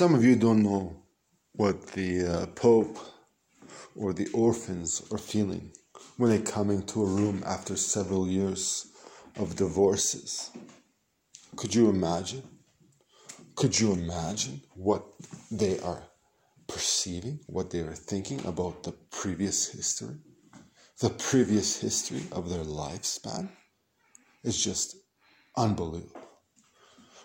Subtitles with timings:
[0.00, 0.96] Some of you don't know
[1.52, 2.98] what the uh, Pope
[3.94, 5.72] or the orphans are feeling
[6.16, 8.86] when they come into a room after several years
[9.36, 10.52] of divorces.
[11.54, 12.42] Could you imagine?
[13.56, 15.04] Could you imagine what
[15.50, 16.02] they are
[16.66, 20.16] perceiving, what they are thinking about the previous history?
[21.00, 23.50] The previous history of their lifespan
[24.44, 24.96] is just
[25.58, 26.22] unbelievable.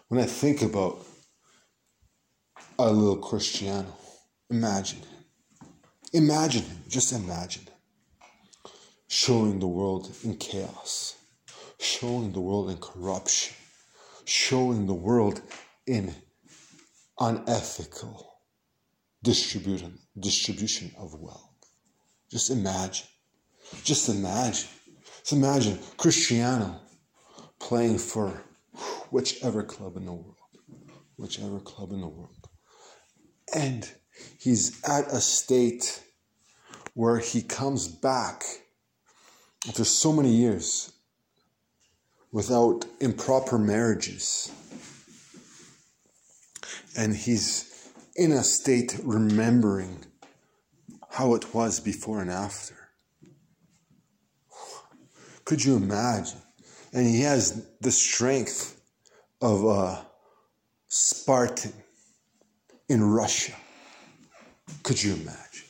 [0.10, 1.06] When I think about
[2.86, 3.98] a little Cristiano,
[4.52, 5.26] imagine him.
[6.14, 7.74] Imagine him, just imagine him.
[9.08, 11.16] Showing the world in chaos,
[11.80, 13.56] showing the world in corruption,
[14.26, 15.42] showing the world
[15.88, 16.14] in
[17.20, 18.40] unethical
[19.24, 21.56] distribution, distribution of wealth.
[22.30, 23.08] Just imagine.
[23.84, 24.70] Just imagine.
[25.22, 26.82] Just imagine Cristiano
[27.60, 28.44] playing for
[29.10, 30.36] whichever club in the world.
[31.18, 32.48] Whichever club in the world.
[33.56, 33.90] And
[34.38, 36.04] he's at a state
[36.94, 38.44] where he comes back
[39.66, 40.92] after so many years
[42.34, 44.52] without improper marriages.
[46.98, 50.06] And he's in a state remembering
[51.12, 52.76] how it was before and after.
[55.46, 56.42] Could you imagine?
[56.92, 58.82] And he has the strength
[59.42, 60.06] of a
[60.88, 61.85] Spartan
[62.90, 63.54] in Russia.
[64.84, 65.66] Could you imagine?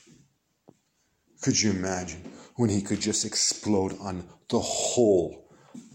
[1.41, 2.22] Could you imagine
[2.55, 5.49] when he could just explode on the whole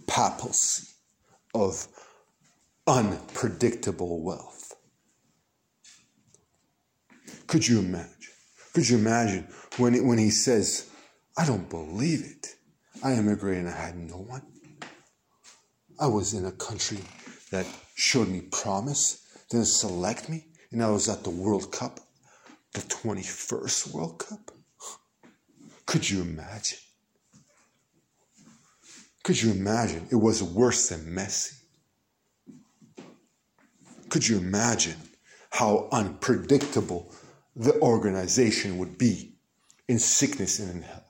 [0.07, 0.89] papacy
[1.55, 1.87] of
[2.87, 4.75] unpredictable wealth?
[7.47, 8.15] Could you imagine?
[8.73, 10.89] Could you imagine when, when he says,
[11.37, 12.55] I don't believe it.
[13.03, 14.43] I immigrated and I had no one.
[15.99, 16.99] I was in a country
[17.51, 22.01] that showed me promise, didn't select me, and I was at the World Cup,
[22.73, 24.51] the 21st World Cup.
[25.87, 26.79] Could you imagine?
[29.23, 30.07] Could you imagine?
[30.11, 31.61] It was worse than Messi.
[34.09, 34.97] Could you imagine
[35.51, 37.13] how unpredictable
[37.57, 39.35] the organization would be
[39.89, 41.05] in sickness and in health?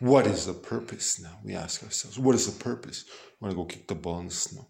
[0.00, 1.38] What is the purpose now?
[1.44, 3.04] We ask ourselves, what is the purpose?
[3.08, 4.68] I want to go kick the ball in the snow.